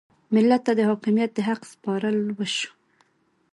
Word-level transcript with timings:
ملت 0.33 0.61
ته 0.67 0.71
د 0.77 0.81
حاکمیت 0.89 1.31
د 1.35 1.39
حق 1.47 1.61
سپارل 1.71 2.17
وشو. 2.37 2.69